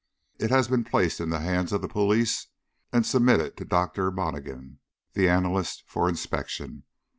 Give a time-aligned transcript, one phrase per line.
[0.39, 2.47] It has been placed in the hands of the police,
[2.91, 4.09] and submitted to Dr.
[4.09, 4.79] Monaghan,
[5.13, 6.85] the analyst, for inspection.